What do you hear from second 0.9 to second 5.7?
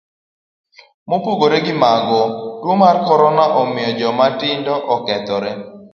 Mopogore gimago, tuo mar korona omiyo joma tindo okethore.